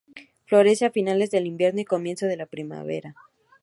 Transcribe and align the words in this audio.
Florece 0.47 0.85
a 0.85 0.89
finales 0.89 1.29
del 1.29 1.45
Invierno 1.45 1.79
y 1.81 1.85
comienzos 1.85 2.27
de 2.27 2.35
la 2.35 2.47
Primavera. 2.47 3.13